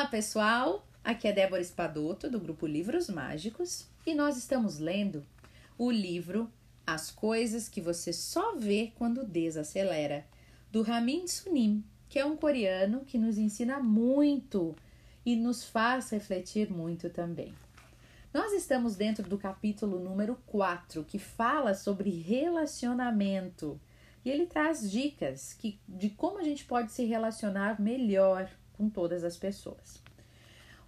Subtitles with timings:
[0.00, 0.88] Olá, pessoal!
[1.04, 5.22] Aqui é Débora Espadoto, do grupo Livros Mágicos, e nós estamos lendo
[5.76, 6.50] o livro
[6.86, 10.24] As Coisas que Você Só Vê Quando Desacelera,
[10.72, 14.74] do Ramin Sunim, que é um coreano que nos ensina muito
[15.22, 17.52] e nos faz refletir muito também.
[18.32, 23.78] Nós estamos dentro do capítulo número 4, que fala sobre relacionamento.
[24.24, 28.48] E ele traz dicas que, de como a gente pode se relacionar melhor
[28.80, 30.02] com todas as pessoas.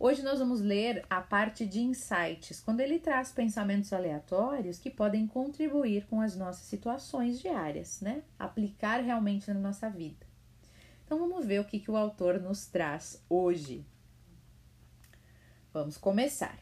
[0.01, 5.27] Hoje nós vamos ler a parte de insights, quando ele traz pensamentos aleatórios que podem
[5.27, 8.23] contribuir com as nossas situações diárias, né?
[8.39, 10.27] Aplicar realmente na nossa vida.
[11.05, 13.85] Então vamos ver o que, que o autor nos traz hoje.
[15.71, 16.59] Vamos começar.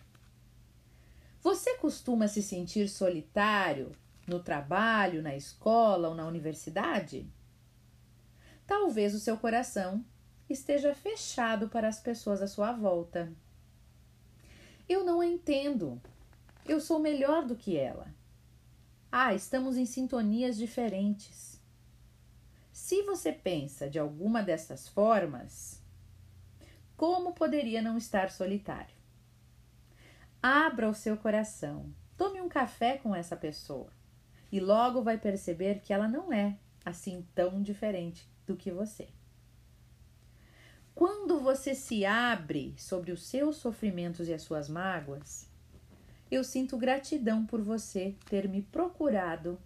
[1.41, 3.92] Você costuma se sentir solitário
[4.27, 7.33] no trabalho, na escola ou na universidade?
[8.66, 10.05] Talvez o seu coração
[10.52, 13.32] esteja fechado para as pessoas à sua volta.
[14.88, 16.00] Eu não a entendo.
[16.66, 18.12] Eu sou melhor do que ela.
[19.10, 21.60] Ah, estamos em sintonias diferentes.
[22.72, 25.83] Se você pensa de alguma dessas formas,
[26.97, 28.94] como poderia não estar solitário?
[30.42, 33.92] Abra o seu coração, tome um café com essa pessoa
[34.50, 39.08] e logo vai perceber que ela não é assim tão diferente do que você.
[40.94, 45.48] Quando você se abre sobre os seus sofrimentos e as suas mágoas,
[46.30, 49.58] eu sinto gratidão por você ter me procurado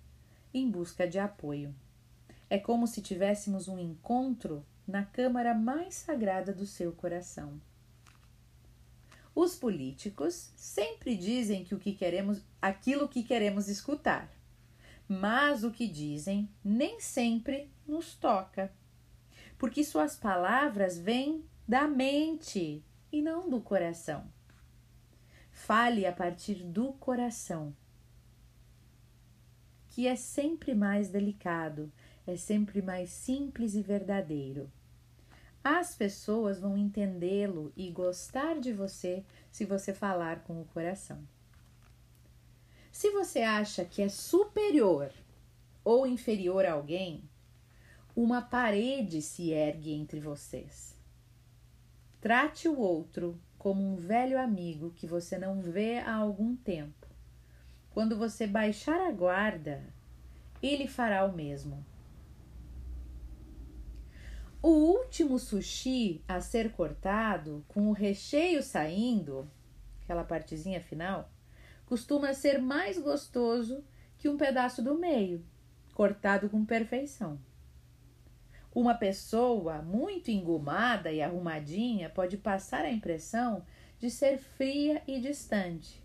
[0.52, 1.74] em busca de apoio.
[2.48, 7.60] É como se tivéssemos um encontro na câmara mais sagrada do seu coração.
[9.34, 14.30] Os políticos sempre dizem que o que queremos, aquilo que queremos escutar,
[15.08, 18.72] mas o que dizem nem sempre nos toca
[19.64, 24.30] porque suas palavras vêm da mente e não do coração.
[25.50, 27.74] Fale a partir do coração,
[29.88, 31.90] que é sempre mais delicado,
[32.26, 34.70] é sempre mais simples e verdadeiro.
[35.64, 41.26] As pessoas vão entendê-lo e gostar de você se você falar com o coração.
[42.92, 45.10] Se você acha que é superior
[45.82, 47.26] ou inferior a alguém,
[48.16, 50.96] uma parede se ergue entre vocês.
[52.20, 57.08] Trate o outro como um velho amigo que você não vê há algum tempo.
[57.90, 59.82] Quando você baixar a guarda,
[60.62, 61.84] ele fará o mesmo.
[64.62, 69.50] O último sushi a ser cortado, com o recheio saindo,
[70.02, 71.30] aquela partezinha final,
[71.84, 73.84] costuma ser mais gostoso
[74.16, 75.44] que um pedaço do meio,
[75.92, 77.38] cortado com perfeição.
[78.74, 83.64] Uma pessoa muito engomada e arrumadinha pode passar a impressão
[84.00, 86.02] de ser fria e distante,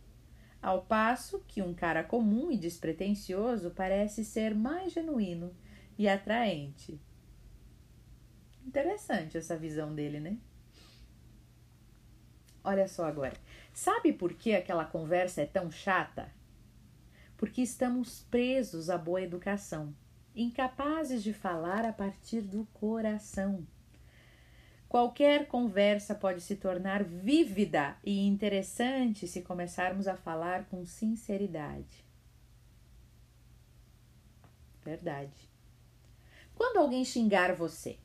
[0.61, 5.51] ao passo que um cara comum e despretensioso parece ser mais genuíno
[5.97, 7.01] e atraente.
[8.63, 10.37] Interessante essa visão dele, né?
[12.63, 13.35] Olha só agora.
[13.73, 16.31] Sabe por que aquela conversa é tão chata?
[17.35, 19.95] Porque estamos presos à boa educação
[20.35, 23.65] incapazes de falar a partir do coração.
[24.87, 32.03] Qualquer conversa pode se tornar vívida e interessante se começarmos a falar com sinceridade.
[34.83, 35.47] Verdade.
[36.55, 37.99] Quando alguém xingar você,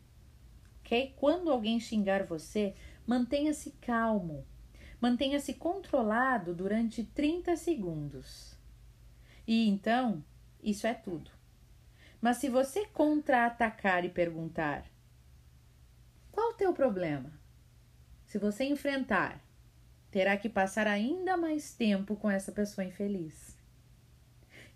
[0.80, 1.14] ok?
[1.16, 2.74] Quando alguém xingar você,
[3.06, 4.46] mantenha-se calmo,
[5.00, 8.58] mantenha-se controlado durante 30 segundos.
[9.46, 10.22] E então,
[10.62, 11.30] isso é tudo.
[12.24, 14.82] Mas se você contra-atacar e perguntar:
[16.32, 17.30] qual o teu problema?
[18.24, 19.44] Se você enfrentar,
[20.10, 23.54] terá que passar ainda mais tempo com essa pessoa infeliz.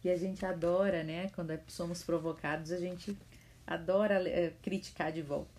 [0.04, 1.30] E a gente adora, né?
[1.30, 3.16] Quando somos provocados, a gente
[3.66, 5.58] adora é, criticar de volta.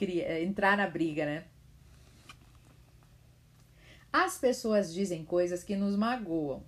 [0.00, 1.44] Eh, entrar na briga, né?
[4.10, 6.64] As pessoas dizem coisas que nos magoam,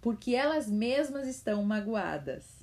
[0.00, 2.61] porque elas mesmas estão magoadas.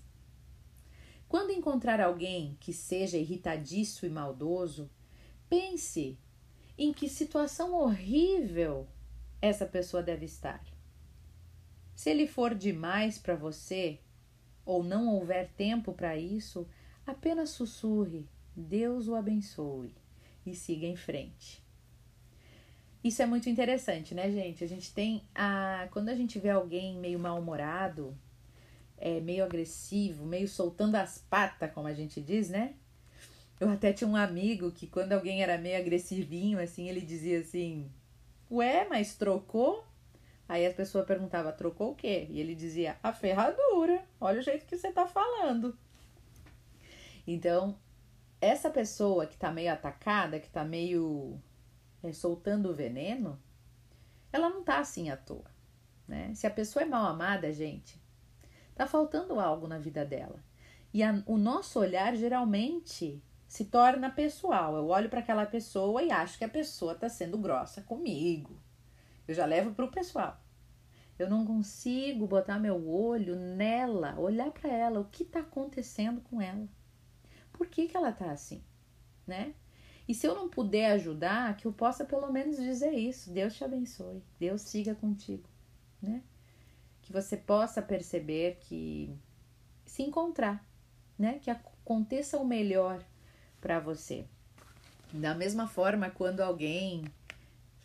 [1.29, 4.89] Quando encontrar alguém que seja irritadiço e maldoso,
[5.47, 6.17] pense
[6.75, 8.87] em que situação horrível
[9.39, 10.59] essa pessoa deve estar.
[11.93, 13.99] Se ele for demais para você
[14.65, 16.67] ou não houver tempo para isso,
[17.05, 19.93] apenas sussurre: Deus o abençoe
[20.43, 21.63] e siga em frente.
[23.03, 24.63] Isso é muito interessante, né, gente?
[24.63, 28.17] A gente tem a quando a gente vê alguém meio mal-humorado,
[28.99, 32.75] é, meio agressivo, meio soltando as patas, como a gente diz, né?
[33.59, 37.91] Eu até tinha um amigo que quando alguém era meio agressivinho, assim, ele dizia assim:
[38.49, 39.85] Ué, mas trocou?
[40.47, 42.27] Aí a pessoa perguntava: Trocou o quê?
[42.29, 44.03] E ele dizia: A ferradura.
[44.19, 45.77] Olha o jeito que você tá falando.
[47.27, 47.77] Então,
[48.41, 51.39] essa pessoa que tá meio atacada, que tá meio
[52.01, 53.39] é, soltando o veneno,
[54.31, 55.45] ela não tá assim à toa.
[56.07, 56.33] Né?
[56.33, 57.98] Se a pessoa é mal amada, gente,
[58.79, 60.41] tá faltando algo na vida dela.
[60.93, 64.73] E a, o nosso olhar geralmente se torna pessoal.
[64.73, 68.57] Eu olho para aquela pessoa e acho que a pessoa está sendo grossa comigo.
[69.27, 70.41] Eu já levo para o pessoal.
[71.17, 76.41] Eu não consigo botar meu olho nela, olhar para ela, o que está acontecendo com
[76.41, 76.65] ela.
[77.51, 78.63] Por que, que ela está assim,
[79.27, 79.53] né?
[80.07, 83.29] E se eu não puder ajudar, que eu possa pelo menos dizer isso.
[83.29, 84.23] Deus te abençoe.
[84.39, 85.49] Deus siga contigo,
[86.01, 86.23] né?
[87.09, 89.11] Que você possa perceber que
[89.83, 90.63] se encontrar,
[91.17, 91.39] né?
[91.41, 93.03] Que aconteça o melhor
[93.59, 94.25] para você.
[95.11, 97.03] Da mesma forma, quando alguém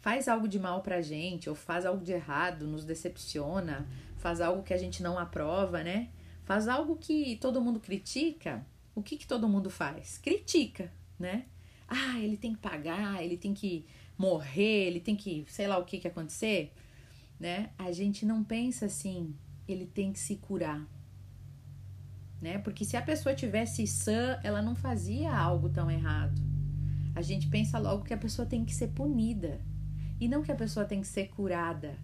[0.02, 3.88] faz algo de mal pra gente, ou faz algo de errado, nos decepciona,
[4.18, 6.10] faz algo que a gente não aprova, né?
[6.44, 8.62] Faz algo que todo mundo critica,
[8.94, 10.18] o que, que todo mundo faz?
[10.18, 11.46] Critica, né?
[11.88, 13.86] Ah, ele tem que pagar, ele tem que
[14.18, 16.74] morrer, ele tem que, sei lá o que que acontecer,
[17.38, 17.70] né?
[17.78, 19.34] A gente não pensa assim,
[19.66, 20.86] ele tem que se curar,
[22.40, 22.58] né?
[22.58, 26.40] Porque se a pessoa tivesse sã, ela não fazia algo tão errado.
[27.14, 29.60] A gente pensa logo que a pessoa tem que ser punida
[30.20, 31.96] e não que a pessoa tem que ser curada,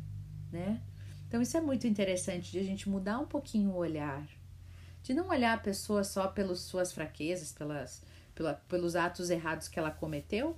[0.53, 0.81] né?
[1.27, 4.27] Então isso é muito interessante de a gente mudar um pouquinho o olhar,
[5.03, 8.03] de não olhar a pessoa só pelas suas fraquezas, pelas,
[8.35, 10.57] pela, pelos atos errados que ela cometeu,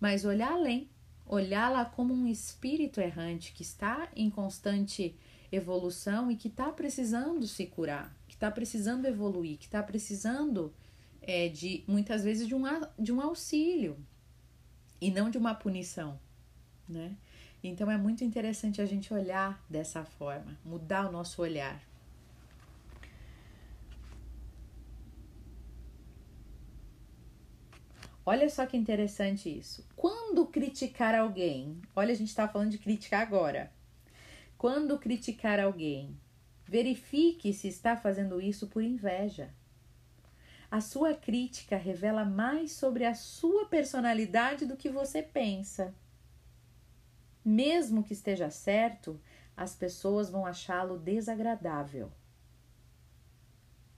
[0.00, 0.90] mas olhar além,
[1.34, 5.14] olhá-la como um espírito errante que está em constante
[5.52, 10.72] evolução e que está precisando se curar está precisando evoluir, que está precisando
[11.20, 12.62] é, de muitas vezes de um,
[12.98, 13.98] de um auxílio
[14.98, 16.18] e não de uma punição,
[16.88, 17.14] né?
[17.62, 21.82] Então é muito interessante a gente olhar dessa forma, mudar o nosso olhar.
[28.24, 29.86] Olha só que interessante isso.
[29.96, 33.72] Quando criticar alguém, olha, a gente está falando de criticar agora.
[34.56, 36.16] Quando criticar alguém,
[36.70, 39.52] Verifique se está fazendo isso por inveja.
[40.70, 45.92] A sua crítica revela mais sobre a sua personalidade do que você pensa.
[47.44, 49.20] Mesmo que esteja certo,
[49.56, 52.12] as pessoas vão achá-lo desagradável.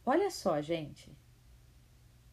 [0.02, 1.14] Olha só, gente.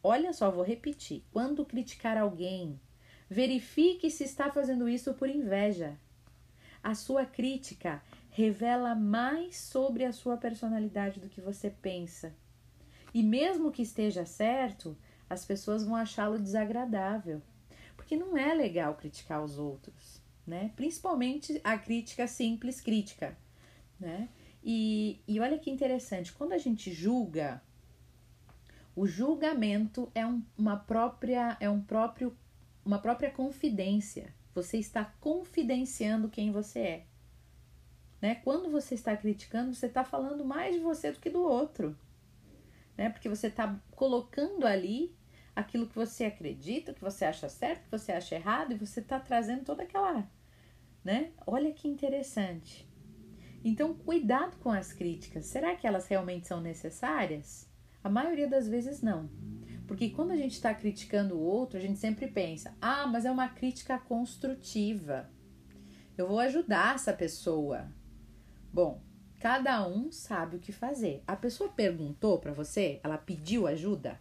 [0.02, 1.24] Olha só, vou repetir.
[1.32, 2.80] Quando criticar alguém,
[3.28, 5.98] verifique se está fazendo isso por inveja.
[6.82, 12.34] A sua crítica revela mais sobre a sua personalidade do que você pensa.
[13.12, 14.96] E mesmo que esteja certo,
[15.28, 17.42] as pessoas vão achá-lo desagradável.
[17.96, 20.72] Porque não é legal criticar os outros, né?
[20.74, 23.36] Principalmente a crítica simples crítica,
[23.98, 24.28] né?
[24.64, 27.62] E, e olha que interessante, quando a gente julga,
[28.94, 32.36] o julgamento é um, uma própria é um próprio
[32.84, 34.34] uma própria confidência.
[34.54, 37.06] Você está confidenciando quem você é.
[38.20, 38.34] Né?
[38.36, 41.96] Quando você está criticando, você está falando mais de você do que do outro.
[42.96, 43.08] Né?
[43.08, 45.14] Porque você está colocando ali
[45.54, 49.20] aquilo que você acredita, que você acha certo, que você acha errado, e você está
[49.20, 50.28] trazendo toda aquela.
[51.04, 51.32] Né?
[51.46, 52.88] Olha que interessante.
[53.62, 55.46] Então, cuidado com as críticas.
[55.46, 57.69] Será que elas realmente são necessárias?
[58.02, 59.28] A maioria das vezes não.
[59.86, 63.30] Porque quando a gente está criticando o outro, a gente sempre pensa: ah, mas é
[63.30, 65.28] uma crítica construtiva.
[66.16, 67.92] Eu vou ajudar essa pessoa.
[68.72, 69.02] Bom,
[69.40, 71.22] cada um sabe o que fazer.
[71.26, 74.20] A pessoa perguntou para você, ela pediu ajuda?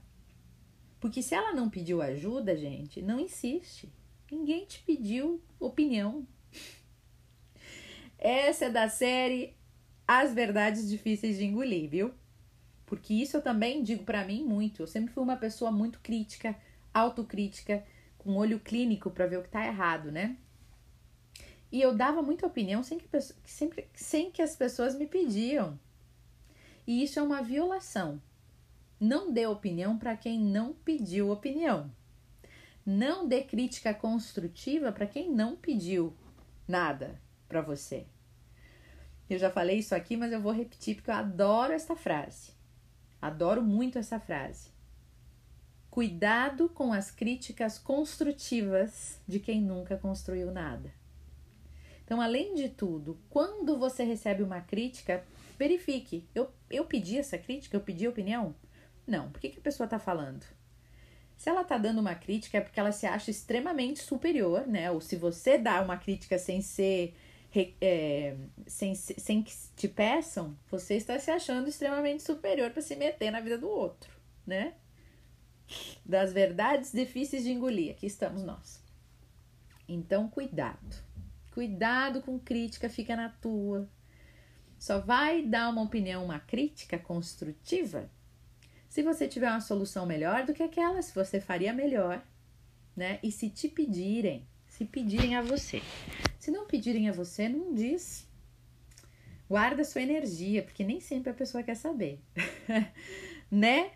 [1.00, 3.94] Porque se ela não pediu ajuda, gente, não insiste.
[4.32, 6.28] Ninguém te pediu opinião.
[8.18, 9.56] Essa é da série
[10.08, 12.14] As Verdades Difíceis de Engolir, viu?
[12.89, 14.81] Porque isso eu também digo para mim muito.
[14.81, 16.55] Eu sempre fui uma pessoa muito crítica,
[16.91, 17.86] autocrítica,
[18.17, 20.36] com olho clínico para ver o que tá errado, né?
[21.72, 23.08] E eu dava muita opinião sem que,
[23.46, 25.79] sempre, sem que as pessoas me pediam.
[26.88, 28.19] E isso é uma violação.
[29.00, 31.91] Não dê opinião para quem não pediu opinião.
[32.84, 36.12] Não dê crítica construtiva para quem não pediu
[36.67, 38.08] nada para você.
[39.29, 42.58] Eu já falei isso aqui, mas eu vou repetir porque eu adoro essa frase.
[43.22, 44.70] Adoro muito essa frase.
[45.90, 50.94] Cuidado com as críticas construtivas de quem nunca construiu nada.
[52.06, 55.24] Então, além de tudo, quando você recebe uma crítica,
[55.58, 56.28] verifique.
[56.34, 57.76] Eu, eu pedi essa crítica?
[57.76, 58.56] Eu pedi opinião?
[59.06, 59.30] Não.
[59.30, 60.46] Por que, que a pessoa está falando?
[61.36, 64.90] Se ela tá dando uma crítica é porque ela se acha extremamente superior, né?
[64.92, 67.16] Ou se você dá uma crítica sem ser
[67.82, 68.36] é,
[68.68, 73.39] sem, sem que te peçam, você está se achando extremamente superior para se meter na
[73.39, 74.12] vida do outro,
[74.46, 74.74] né?
[76.06, 78.84] Das verdades difíceis de engolir, aqui estamos nós.
[79.88, 80.96] Então, cuidado.
[81.51, 83.89] Cuidado com crítica, fica na tua.
[84.77, 88.10] Só vai dar uma opinião, uma crítica construtiva
[88.89, 92.22] se você tiver uma solução melhor do que aquela, se você faria melhor,
[92.96, 93.20] né?
[93.22, 95.82] E se te pedirem, se pedirem a você.
[96.39, 98.25] Se não pedirem a você, não diz.
[99.50, 102.19] Guarda sua energia, porque nem sempre a pessoa quer saber.
[103.51, 103.91] né?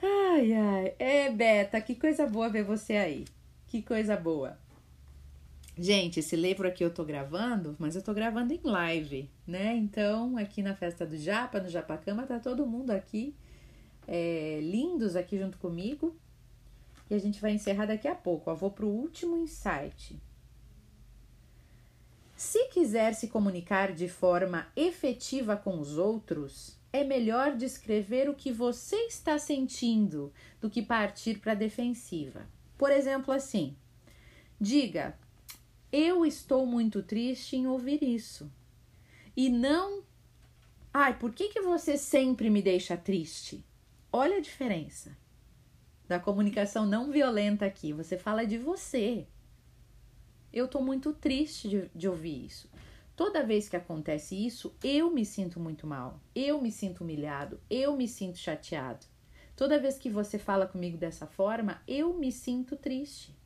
[0.00, 0.94] Ai, ai.
[0.98, 3.24] É, Beta, que coisa boa ver você aí.
[3.66, 4.56] Que coisa boa.
[5.76, 9.74] Gente, esse livro aqui eu tô gravando, mas eu tô gravando em live, né?
[9.76, 13.34] Então, aqui na festa do Japa, no Japacama, tá todo mundo aqui,
[14.06, 16.16] é, lindos aqui junto comigo.
[17.10, 18.50] E a gente vai encerrar daqui a pouco.
[18.50, 20.20] Eu vou pro último insight.
[22.38, 28.52] Se quiser se comunicar de forma efetiva com os outros, é melhor descrever o que
[28.52, 32.48] você está sentindo do que partir para a defensiva.
[32.78, 33.76] Por exemplo, assim:
[34.60, 35.18] diga,
[35.90, 38.48] eu estou muito triste em ouvir isso.
[39.36, 40.04] E não,
[40.94, 43.64] ai, por que, que você sempre me deixa triste?
[44.12, 45.18] Olha a diferença
[46.06, 47.92] da comunicação não violenta aqui.
[47.92, 49.26] Você fala de você.
[50.52, 52.70] Eu tô muito triste de, de ouvir isso.
[53.14, 57.96] Toda vez que acontece isso, eu me sinto muito mal, eu me sinto humilhado, eu
[57.96, 59.04] me sinto chateado.
[59.56, 63.36] Toda vez que você fala comigo dessa forma, eu me sinto triste.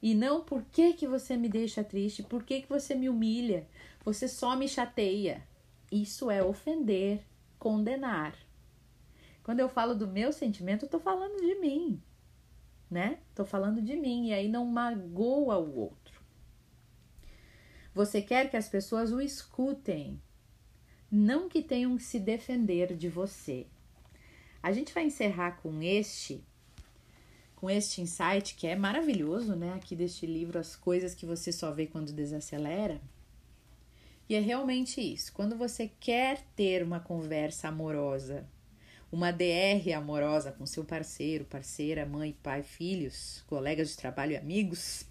[0.00, 3.66] E não por que, que você me deixa triste, por que, que você me humilha,
[4.04, 5.42] você só me chateia.
[5.90, 7.24] Isso é ofender,
[7.58, 8.36] condenar.
[9.42, 12.00] Quando eu falo do meu sentimento, eu tô falando de mim,
[12.88, 13.18] né?
[13.34, 16.05] Tô falando de mim e aí não magoa o outro.
[17.96, 20.20] Você quer que as pessoas o escutem,
[21.10, 23.66] não que tenham que se defender de você.
[24.62, 26.44] A gente vai encerrar com este
[27.54, 31.72] com este insight que é maravilhoso, né, aqui deste livro As coisas que você só
[31.72, 33.00] vê quando desacelera.
[34.28, 35.32] E é realmente isso.
[35.32, 38.46] Quando você quer ter uma conversa amorosa,
[39.10, 45.06] uma DR amorosa com seu parceiro, parceira, mãe, pai, filhos, colegas de trabalho e amigos,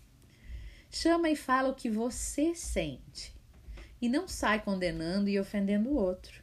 [0.97, 3.35] Chama e fala o que você sente.
[4.01, 6.41] E não sai condenando e ofendendo o outro.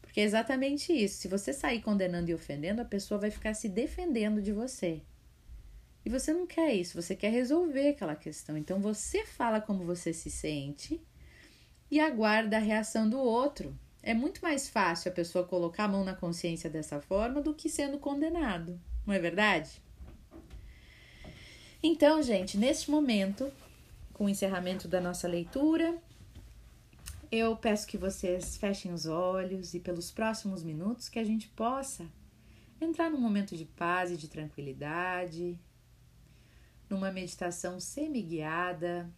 [0.00, 1.18] Porque é exatamente isso.
[1.18, 5.02] Se você sair condenando e ofendendo, a pessoa vai ficar se defendendo de você.
[6.04, 8.56] E você não quer isso, você quer resolver aquela questão.
[8.56, 11.02] Então você fala como você se sente
[11.90, 13.76] e aguarda a reação do outro.
[14.04, 17.68] É muito mais fácil a pessoa colocar a mão na consciência dessa forma do que
[17.68, 19.82] sendo condenado, não é verdade?
[21.82, 23.52] Então, gente, neste momento,
[24.20, 25.96] com o encerramento da nossa leitura.
[27.32, 32.06] Eu peço que vocês fechem os olhos e, pelos próximos minutos, que a gente possa
[32.78, 35.58] entrar num momento de paz e de tranquilidade,
[36.86, 39.10] numa meditação semi-guiada.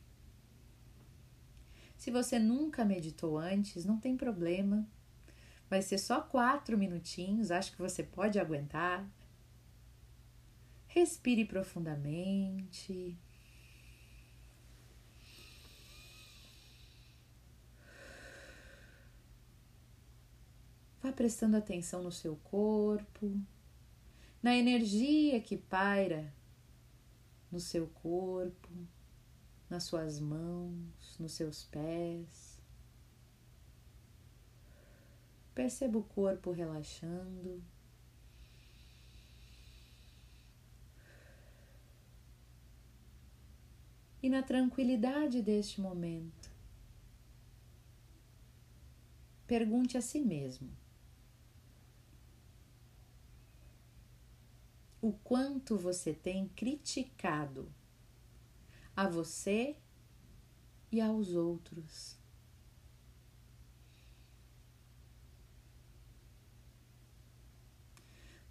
[1.96, 4.86] Se você nunca meditou antes, não tem problema.
[5.68, 9.04] Vai ser só quatro minutinhos, acho que você pode aguentar.
[10.86, 13.18] Respire profundamente.
[21.02, 23.36] Vá prestando atenção no seu corpo,
[24.40, 26.32] na energia que paira
[27.50, 28.68] no seu corpo,
[29.68, 32.58] nas suas mãos, nos seus pés.
[35.54, 37.62] Perceba o corpo relaxando.
[44.22, 46.48] E na tranquilidade deste momento,
[49.48, 50.81] pergunte a si mesmo:
[55.02, 57.68] o quanto você tem criticado
[58.94, 59.76] a você
[60.92, 62.16] e aos outros.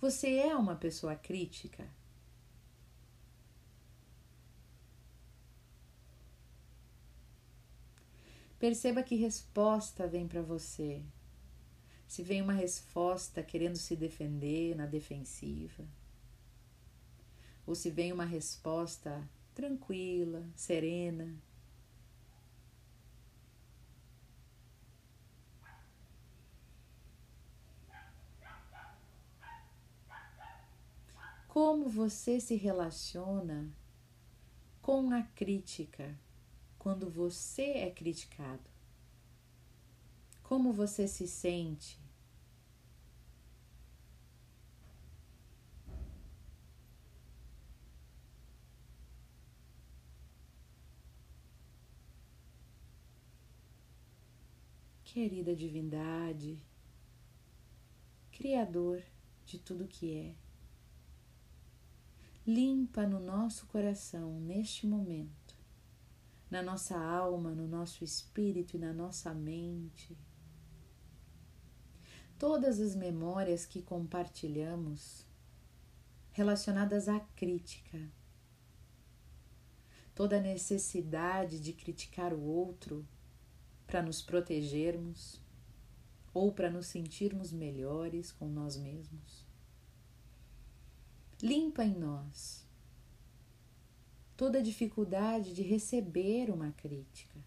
[0.01, 1.88] Você é uma pessoa crítica?
[8.60, 11.01] Perceba que resposta vem para você.
[12.08, 15.88] Se vem uma resposta querendo se defender na defensiva
[17.72, 19.25] ou se vem uma resposta
[19.56, 21.34] tranquila, serena.
[31.48, 33.72] Como você se relaciona
[34.82, 36.20] com a crítica
[36.78, 38.70] quando você é criticado?
[40.44, 42.00] Como você se sente?
[55.13, 56.58] Querida divindade,
[58.32, 59.03] Criador
[59.46, 60.36] de tudo que é,
[62.48, 65.53] limpa no nosso coração neste momento,
[66.50, 70.18] na nossa alma, no nosso espírito e na nossa mente,
[72.39, 75.25] todas as memórias que compartilhamos
[76.32, 78.00] relacionadas à crítica,
[80.15, 83.06] toda a necessidade de criticar o outro
[83.92, 85.42] para nos protegermos
[86.34, 89.46] ou para nos sentirmos melhores com nós mesmos.
[91.44, 92.66] Limpa em nós
[94.38, 97.38] toda a dificuldade de receber uma crítica.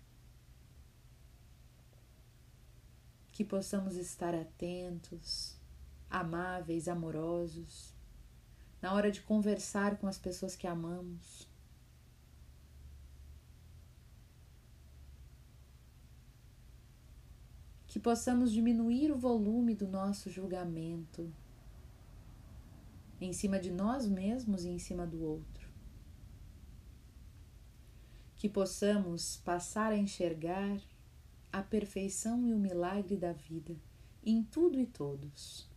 [3.33, 5.57] Que possamos estar atentos,
[6.11, 7.95] amáveis, amorosos,
[8.83, 11.49] na hora de conversar com as pessoas que amamos
[17.95, 21.33] que possamos diminuir o volume do nosso julgamento
[23.21, 25.69] em cima de nós mesmos e em cima do outro.
[28.35, 30.81] Que possamos passar a enxergar
[31.53, 33.77] a perfeição e o milagre da vida
[34.25, 35.71] em tudo e todos.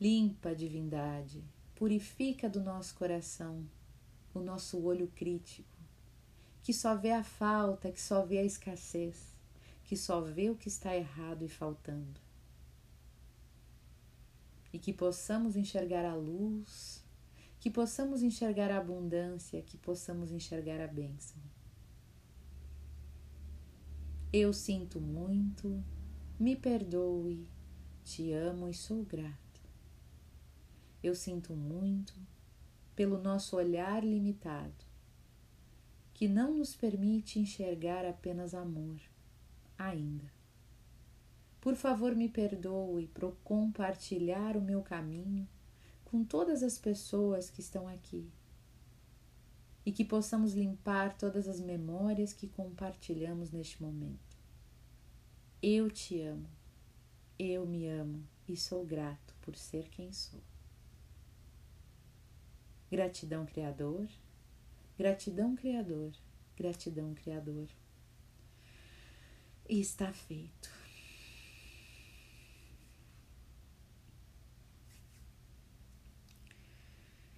[0.00, 1.42] Limpa a divindade,
[1.74, 3.66] purifica do nosso coração
[4.32, 5.80] o nosso olho crítico,
[6.62, 9.34] que só vê a falta, que só vê a escassez
[9.86, 12.20] que só vê o que está errado e faltando.
[14.72, 17.04] E que possamos enxergar a luz,
[17.60, 21.40] que possamos enxergar a abundância, que possamos enxergar a bênção.
[24.32, 25.80] Eu sinto muito,
[26.38, 27.46] me perdoe,
[28.02, 29.62] te amo e sou grato.
[31.00, 32.12] Eu sinto muito
[32.96, 34.84] pelo nosso olhar limitado,
[36.12, 39.00] que não nos permite enxergar apenas amor
[39.78, 40.30] ainda.
[41.60, 45.48] Por favor, me perdoe por compartilhar o meu caminho
[46.04, 48.30] com todas as pessoas que estão aqui
[49.84, 54.36] e que possamos limpar todas as memórias que compartilhamos neste momento.
[55.62, 56.48] Eu te amo,
[57.38, 60.40] eu me amo e sou grato por ser quem sou.
[62.90, 64.08] Gratidão, Criador,
[64.96, 66.12] gratidão, Criador,
[66.56, 67.68] gratidão, Criador
[69.68, 70.70] está feito.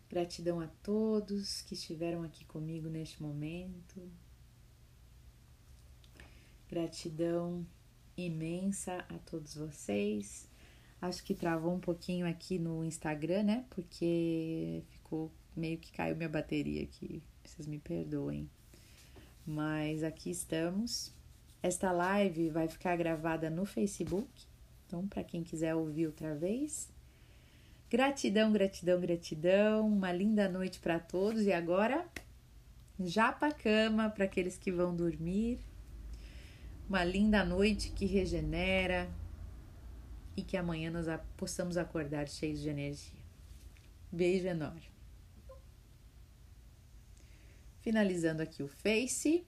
[0.08, 4.10] Gratidão a todos que estiveram aqui comigo neste momento.
[6.68, 7.66] Gratidão
[8.16, 10.48] imensa a todos vocês.
[11.00, 13.66] Acho que travou um pouquinho aqui no Instagram, né?
[13.70, 17.22] Porque ficou meio que caiu minha bateria aqui.
[17.44, 18.50] Vocês me perdoem.
[19.46, 21.17] Mas aqui estamos.
[21.62, 24.28] Esta live vai ficar gravada no Facebook,
[24.86, 26.88] então para quem quiser ouvir outra vez.
[27.90, 29.88] Gratidão, gratidão, gratidão.
[29.88, 32.06] Uma linda noite para todos e agora
[33.00, 35.58] já para cama para aqueles que vão dormir.
[36.88, 39.08] Uma linda noite que regenera
[40.36, 43.18] e que amanhã nós possamos acordar cheios de energia.
[44.10, 44.82] Beijo enorme.
[47.80, 49.44] Finalizando aqui o Face.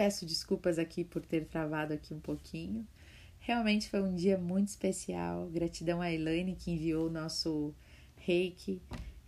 [0.00, 2.88] Peço desculpas aqui por ter travado aqui um pouquinho.
[3.38, 5.46] Realmente foi um dia muito especial.
[5.50, 7.74] Gratidão a Elaine que enviou o nosso
[8.16, 8.80] reiki.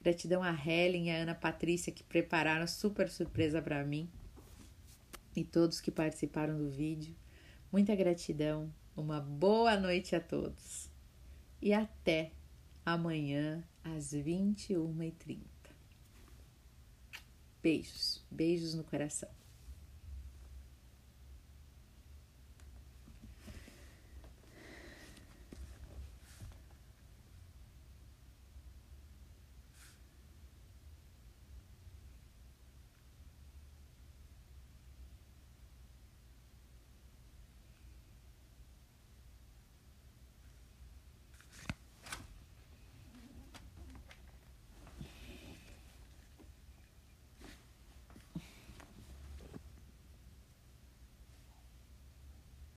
[0.03, 4.09] Gratidão a Helen e a Ana Patrícia que prepararam super surpresa para mim.
[5.37, 7.15] E todos que participaram do vídeo.
[7.71, 8.73] Muita gratidão.
[8.97, 10.89] Uma boa noite a todos.
[11.61, 12.33] E até
[12.83, 15.37] amanhã às 21h30.
[17.63, 19.42] Beijos, beijos no coração.